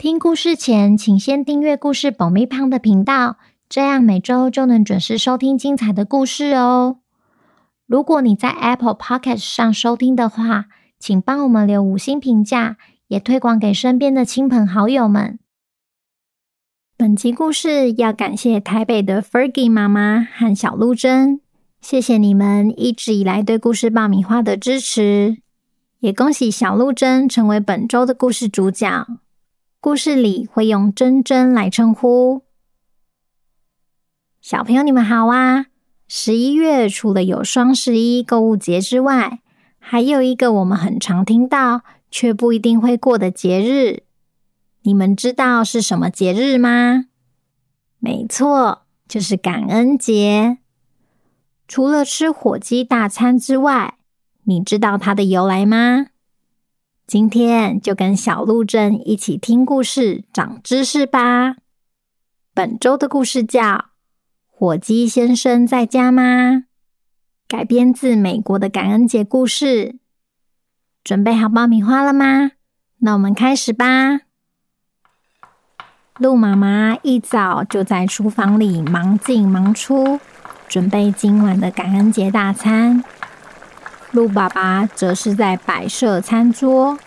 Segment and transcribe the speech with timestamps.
[0.00, 3.36] 听故事前，请先订阅故事爆米胖的频道，
[3.68, 7.00] 这样每周就能准时收听精彩的故事哦。
[7.86, 10.68] 如果你在 Apple Podcast 上收听的话，
[10.98, 15.38] 请帮我们留五星评价，也推广给身边的亲朋好友们。
[16.96, 21.42] 本集故事要感谢台北的 Fergie 妈妈和小鹿珍，
[21.82, 25.36] 谢谢你们一直以来对故事爆米花的支持，
[25.98, 29.06] 也恭喜小鹿珍成为本周的故事主角。
[29.82, 32.42] 故事里会用珍珍来称呼。
[34.42, 35.68] 小朋友，你们好啊！
[36.06, 39.40] 十一月除了有双十一购物节之外，
[39.78, 44.02] 还有一个我们很常听到却不一定会过的节日。
[44.82, 47.06] 你们知道是什么节日吗？
[47.98, 50.58] 没错，就是感恩节。
[51.66, 53.94] 除了吃火鸡大餐之外，
[54.44, 56.08] 你知道它的由来吗？
[57.10, 61.56] 今天就跟小鹿珍一起听故事，长知识吧。
[62.54, 63.62] 本周的故事叫
[64.46, 66.22] 《火鸡先生在家吗》，
[67.48, 69.96] 改编自美国的感恩节故事。
[71.02, 72.52] 准备好爆米花了吗？
[72.98, 74.20] 那我们开始吧。
[76.18, 80.20] 鹿妈妈一早就在厨房里忙进忙出，
[80.68, 83.02] 准备今晚的感恩节大餐。
[84.12, 86.98] 鹿爸爸则是在摆设餐桌，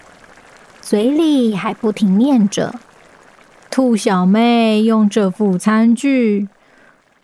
[0.81, 2.79] 嘴里还不停念着
[3.69, 6.47] ：“兔小妹用这副餐具，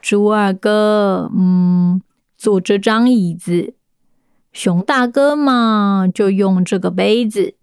[0.01, 2.01] 猪二哥，嗯，
[2.37, 3.73] 坐这张椅子，
[4.51, 7.55] 熊大哥嘛，就用这个杯子。”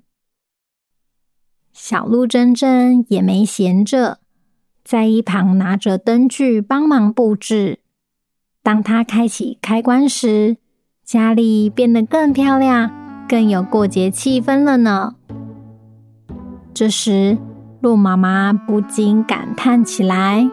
[1.75, 4.21] 小鹿珍珍也没闲着，
[4.83, 7.81] 在一旁拿着灯具帮忙布置。
[8.62, 10.56] 当他开启开关时，
[11.06, 12.91] 家里变得更漂亮，
[13.28, 15.15] 更有过节气氛了呢。
[16.75, 17.39] 这时，
[17.81, 20.50] 鹿妈妈不禁感叹起来：“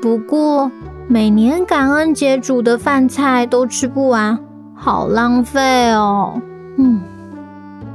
[0.00, 0.70] 不过，
[1.08, 4.38] 每年感恩节煮的饭菜都吃不完，
[4.76, 6.40] 好浪费哦。
[6.76, 7.00] 嗯，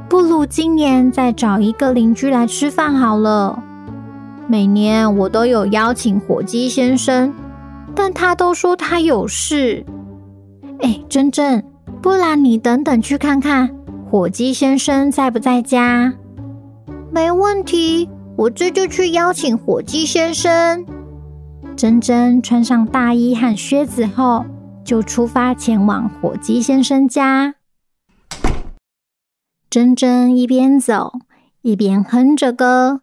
[0.06, 3.62] 不如今年再找一个邻居来吃饭好了。
[4.46, 7.32] 每年我都有邀请火鸡先生，
[7.94, 9.86] 但他都说他有事。”
[10.84, 11.64] 哎，珍珍，
[12.02, 13.74] 不然你等等去看看
[14.10, 16.12] 火鸡先生在不在家？
[17.10, 18.06] 没问题，
[18.36, 20.84] 我这就去邀请火鸡先生。
[21.74, 24.44] 珍珍穿上大衣和靴子后，
[24.84, 27.54] 就出发前往火鸡先生家。
[29.70, 31.12] 珍珍一边走
[31.62, 33.00] 一边哼着歌。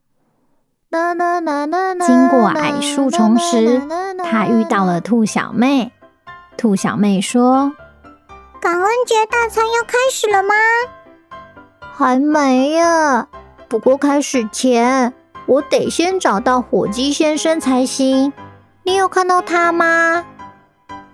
[2.05, 3.81] 经过矮树丛时，
[4.23, 5.91] 她遇到了兔小妹。
[6.61, 7.71] 兔小妹说
[8.61, 10.53] ：“感恩节大餐要开始了吗
[11.91, 13.27] ？”“还没呀，
[13.67, 15.11] 不过开始前，
[15.47, 18.31] 我得先找到火鸡先生才行。
[18.83, 20.23] 你有看到他吗？”“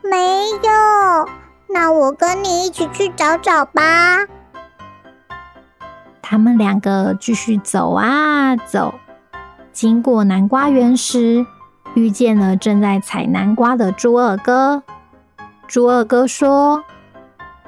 [0.04, 1.30] 没有。
[1.74, 4.28] ”“那我跟你一起去找找吧。”
[6.22, 8.96] 他们两个继续走啊走，
[9.72, 11.46] 经过南瓜园时，
[11.94, 14.84] 遇见了正在采南瓜的猪二哥。
[15.68, 16.84] 猪二哥说：“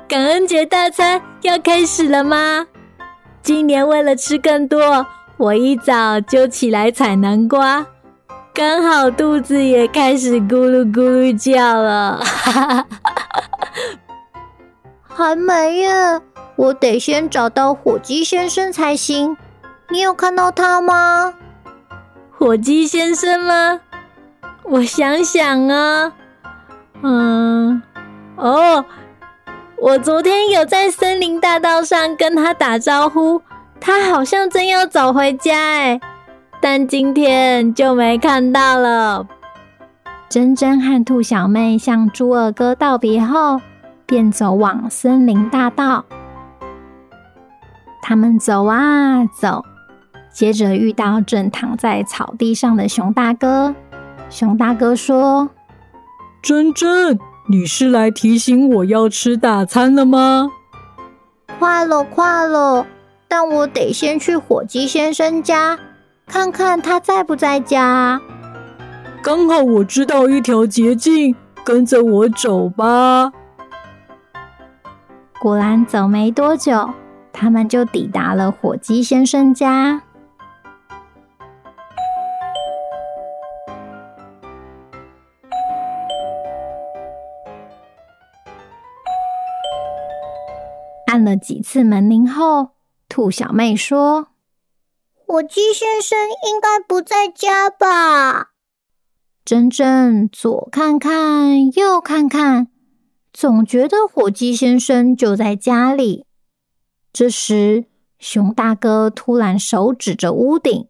[0.07, 2.65] 感恩节大餐要开始了吗？
[3.41, 5.05] 今年为了吃更多，
[5.35, 7.85] 我一早就起来采南瓜，
[8.53, 12.21] 刚好肚子也开始咕噜咕噜叫了。
[15.07, 16.21] 还没耶，
[16.55, 19.35] 我得先找到火鸡先生才行。
[19.89, 21.33] 你有看到他吗？
[22.31, 23.81] 火鸡先生吗？
[24.63, 26.13] 我想想啊，
[27.01, 27.81] 嗯。”
[28.39, 28.85] 哦，
[29.77, 33.41] 我昨天有在森林大道上跟他打招呼，
[33.81, 35.99] 他好像正要走回家哎，
[36.61, 39.27] 但今天就没看到了。
[40.29, 43.59] 珍珍和兔小妹向猪二哥道别后，
[44.05, 46.05] 便走往森林大道。
[48.01, 49.65] 他们走啊走，
[50.31, 53.75] 接着遇到正躺在草地上的熊大哥。
[54.29, 55.49] 熊大哥说
[56.41, 57.19] ：“珍珍。”
[57.51, 60.51] 你是来提醒我要吃大餐了吗？
[61.57, 62.85] 快了，快了，
[63.27, 65.79] 但我得先去火鸡先生家
[66.27, 68.21] 看看他在不在家。
[69.23, 73.31] 刚好我知道一条捷径，跟着我走吧。
[75.39, 76.87] 果然，走没多久，
[77.33, 80.03] 他们就抵达了火鸡先生家。
[91.09, 92.75] 按了几次门铃后，
[93.07, 94.27] 兔小妹说
[95.25, 98.51] ：“火鸡先生应该不在家吧？”
[99.43, 102.67] 珍珍左看看，右看看。
[103.33, 106.27] 总觉得火鸡先生就在家里。
[107.11, 107.85] 这时，
[108.19, 110.87] 熊大哥突然手指着屋顶：“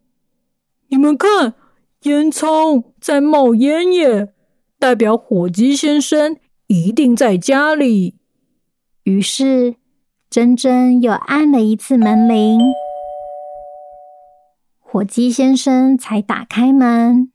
[0.89, 1.53] 你们看，
[2.01, 4.33] 烟囱在冒烟耶，
[4.77, 6.35] 代表火鸡先生
[6.67, 8.17] 一定在家里。”
[9.03, 9.75] 于是，
[10.29, 12.59] 珍珍又按了一次门铃，
[14.79, 17.31] 火鸡先生才打开门。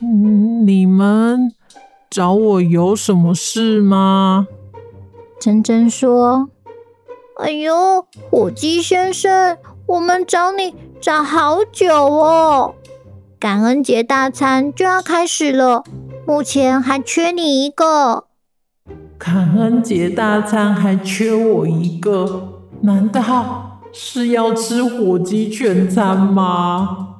[0.00, 1.52] 嗯，你们。
[2.10, 4.48] 找我有什么事吗？
[5.40, 6.48] 珍珍说
[7.38, 9.56] ：“哎呦，火鸡先生，
[9.86, 12.74] 我们找你找好久哦。
[13.38, 15.84] 感恩节大餐就要开始了，
[16.26, 18.24] 目前还缺你一个。
[19.18, 22.60] 感恩节大餐还缺我一个？
[22.82, 27.18] 难道是要吃火鸡全餐吗？”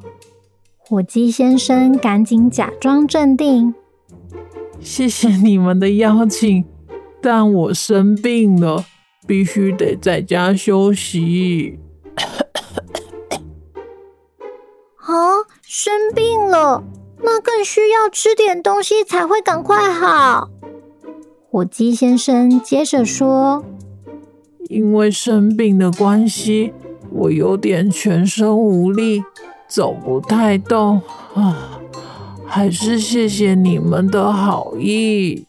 [0.87, 3.75] 火鸡先生赶紧假装镇定。
[4.81, 6.64] 谢谢你们的邀请，
[7.23, 8.85] 但我生病了，
[9.26, 11.79] 必须得在家休息。
[14.96, 16.85] 啊， 生病了，
[17.23, 20.50] 那更需要吃点东西才会赶快好。
[21.55, 23.65] 火鸡先生接着说
[24.69, 26.73] ：“因为生病的关系，
[27.12, 29.23] 我有点全身无力，
[29.69, 31.01] 走不太动
[31.35, 31.79] 啊。”
[32.45, 35.47] 还是谢谢你们的好意。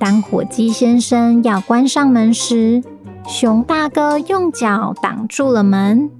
[0.00, 2.82] 当火鸡先生要关上门时，
[3.24, 6.10] 熊大哥用脚挡住了门。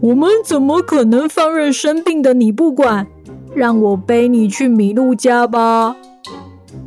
[0.00, 3.06] 我们怎么可能放任生病的你不管？
[3.54, 5.94] 让我背你去麋鹿家吧。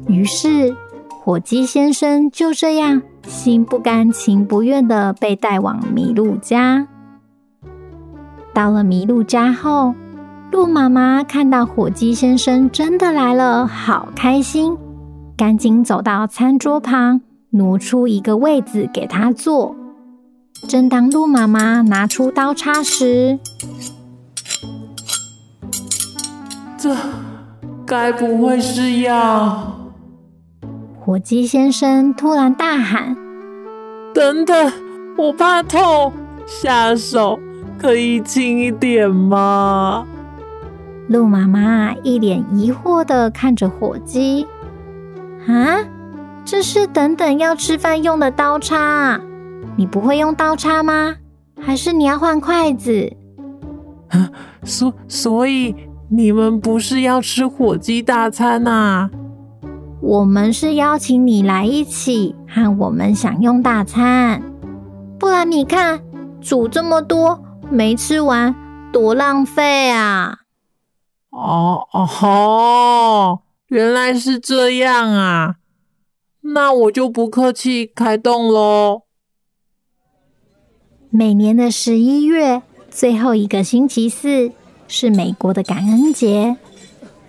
[0.09, 0.75] 于是，
[1.29, 6.87] 火鸡先生就这样心不甘情不愿地被带往麋鹿家。
[8.51, 9.93] 到了麋鹿家后，
[10.51, 14.75] 鹿妈妈看到火鸡先生真的来了，好开心，
[15.37, 17.21] 赶紧走到餐桌旁，
[17.51, 19.75] 挪出一个位子给他坐。
[20.67, 23.37] 正当鹿妈妈拿出刀叉时，
[26.75, 26.97] 这
[27.85, 29.75] 该不会是要……
[31.09, 33.17] 火鸡先生突然大喊
[34.13, 34.71] ：“等等，
[35.17, 36.13] 我怕痛，
[36.45, 37.39] 下手
[37.79, 40.05] 可以轻一点吗？”
[41.09, 44.45] 鹿妈妈一脸疑惑的看着火鸡，
[45.47, 45.83] 啊，
[46.45, 49.19] 这是等等要吃饭用的刀叉，
[49.75, 51.15] 你不会用刀叉吗？
[51.59, 53.11] 还是你要换筷子？
[54.09, 54.29] 啊，
[54.63, 55.75] 所所以
[56.07, 59.09] 你们不是要吃火鸡大餐啊？
[60.01, 64.41] 我们是邀请你来一起和我们享用大餐，
[65.19, 66.01] 不然你看
[66.41, 68.55] 煮这么多没吃完，
[68.93, 70.39] 多浪费啊！
[71.31, 75.55] 哦哦吼，原来是这样啊！
[76.41, 79.03] 那我就不客气开动喽。
[81.11, 84.51] 每年的十一月最后一个星期四
[84.87, 86.55] 是美国的感恩节，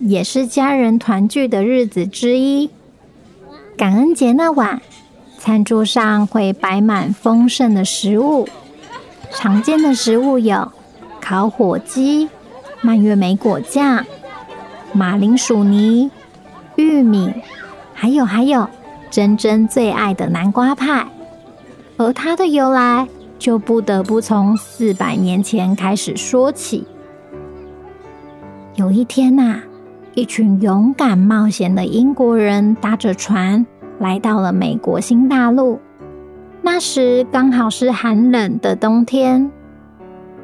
[0.01, 2.71] 也是家人团聚的日子之一。
[3.77, 4.83] 感恩节那晚，
[5.39, 8.49] 餐桌上会摆满丰盛的食物，
[9.31, 10.73] 常见的食物有
[11.21, 12.29] 烤火鸡。
[12.83, 14.07] 蔓越莓果酱、
[14.95, 16.11] 马铃薯泥、
[16.77, 17.31] 玉米，
[17.93, 18.67] 还有还有，
[19.11, 21.07] 珍珍最爱的南瓜派。
[21.99, 23.07] 而它的由来，
[23.39, 26.87] 就不得不从四百年前开始说起。
[28.77, 29.61] 有一天呐、
[30.15, 33.65] 一群勇敢冒险的英国人搭着船
[33.99, 35.79] 来到了美国新大陆。
[36.63, 39.51] 那时刚好是寒冷的冬天。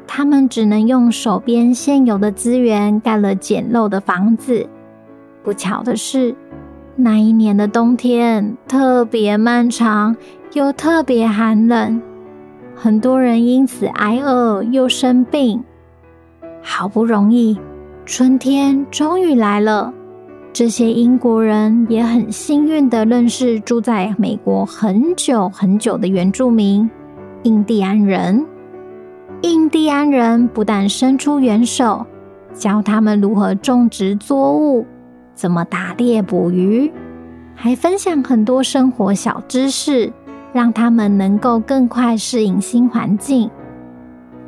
[0.07, 4.67] 他们只能用手边现有的资源盖了简陋的房子。
[5.43, 6.33] 不巧的是，
[6.95, 10.15] 那一年的冬天特别漫长，
[10.53, 12.01] 又特别寒冷，
[12.73, 15.61] 很多人因此挨饿又生病。
[16.61, 17.59] 好不容易，
[18.07, 19.93] 春天终于来了。
[20.53, 26.89] 这些英国人也很幸运地认识住在美国很久很久的原住民——
[27.43, 28.45] 印第安人。
[29.41, 32.05] 印第安人不但伸出援手，
[32.53, 34.85] 教他们如何种植作物，
[35.33, 36.89] 怎么打猎捕鱼，
[37.55, 40.13] 还分享很多生活小知识，
[40.53, 43.51] 让他们能够更快适应新环境。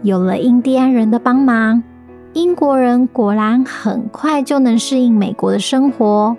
[0.02, 1.84] 有了印第安人的帮忙，
[2.34, 6.36] 英国人果然很快就能适应美国的生活，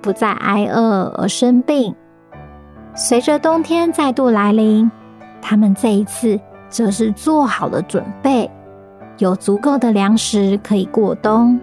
[0.00, 1.94] 不再挨饿而生病。
[2.94, 4.90] 随着冬天再度来临，
[5.42, 6.40] 他们这一次
[6.70, 8.50] 则是做好了准备，
[9.18, 11.60] 有足够的粮食可以过冬。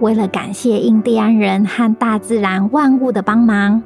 [0.00, 3.82] 为了感谢印第安人和大自然万物的帮忙，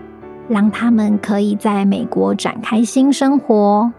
[0.49, 3.93] 让他们可以在美国展开新生活，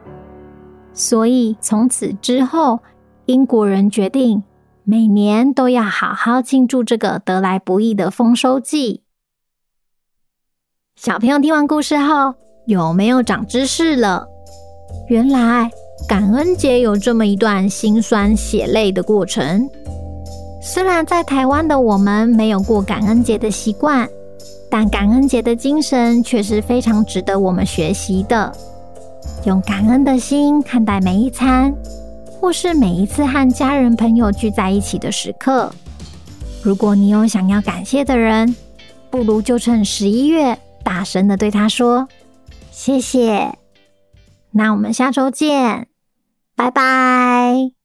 [0.91, 2.79] 所以从此之后，
[3.27, 4.43] 英国人决定
[4.89, 9.03] 每年都要好好庆祝这个得来不易的丰收季。
[10.95, 12.33] 小朋友听完故事后，
[12.65, 14.27] 有没有长知识了？
[15.07, 15.69] 原来
[16.07, 19.69] 感恩节有这么一段辛酸血泪的过程。
[20.59, 24.09] 虽然在台湾的我们没有过感恩节的习惯，
[24.71, 28.51] 但感恩节的精神却是非常值得我们学习的。
[29.45, 31.71] 用感恩的心看待每一餐，
[32.39, 35.71] 或是每一次和家人朋友聚在一起的时刻。
[36.63, 38.55] 如果你有想要感谢的人，
[39.09, 42.07] 不如就趁十一月，大声的对他说。
[42.71, 43.57] 谢谢，
[44.51, 45.87] 那我们下周见，
[46.55, 47.78] 拜拜。